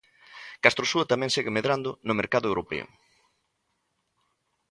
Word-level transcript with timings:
Castrosua 0.63 1.09
tamén 1.11 1.33
segue 1.35 1.53
medrando 1.57 1.89
no 2.07 2.17
mercado 2.19 2.49
europeo. 2.51 2.85